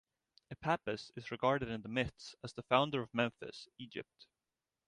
[0.49, 4.25] Epaphus is regarded in the myths as the founder of Memphis, Egypt.